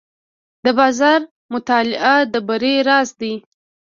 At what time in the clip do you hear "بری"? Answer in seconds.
2.47-2.73